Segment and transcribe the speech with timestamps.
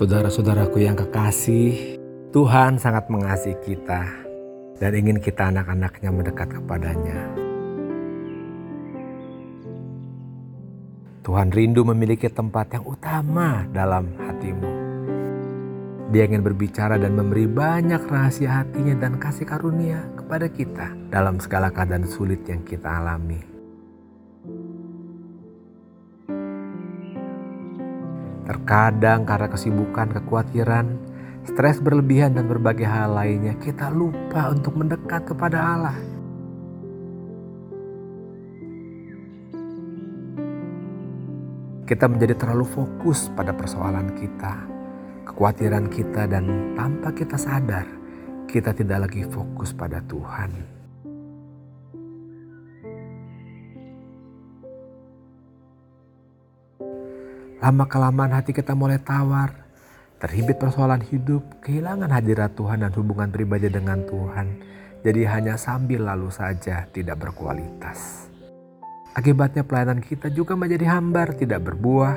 [0.00, 2.00] Saudara-saudaraku yang kekasih,
[2.32, 4.08] Tuhan sangat mengasihi kita
[4.80, 7.20] dan ingin kita anak-anaknya mendekat kepadanya.
[11.20, 14.72] Tuhan rindu memiliki tempat yang utama dalam hatimu.
[16.16, 21.68] Dia ingin berbicara dan memberi banyak rahasia hatinya dan kasih karunia kepada kita dalam segala
[21.68, 23.59] keadaan sulit yang kita alami.
[28.50, 30.98] Terkadang karena kesibukan, kekhawatiran,
[31.46, 35.94] stres berlebihan dan berbagai hal lainnya, kita lupa untuk mendekat kepada Allah.
[41.86, 44.66] Kita menjadi terlalu fokus pada persoalan kita,
[45.30, 47.86] kekhawatiran kita dan tanpa kita sadar,
[48.50, 50.79] kita tidak lagi fokus pada Tuhan.
[57.60, 59.52] Lama-kelamaan hati kita mulai tawar,
[60.16, 64.64] terhimpit persoalan hidup, kehilangan hadirat Tuhan dan hubungan pribadi dengan Tuhan.
[65.04, 68.32] Jadi hanya sambil lalu saja tidak berkualitas.
[69.12, 72.16] Akibatnya pelayanan kita juga menjadi hambar, tidak berbuah,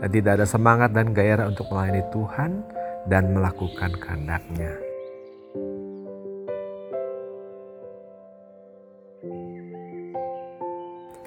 [0.00, 2.50] dan tidak ada semangat dan gairah untuk melayani Tuhan
[3.04, 4.72] dan melakukan kehendaknya.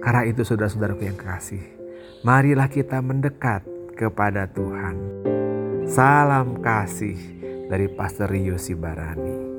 [0.03, 1.63] Karena itu saudara-saudaraku yang kasih,
[2.27, 3.63] marilah kita mendekat
[3.95, 4.99] kepada Tuhan.
[5.87, 7.19] Salam kasih
[7.71, 9.52] dari Pastor Rio Sibarani.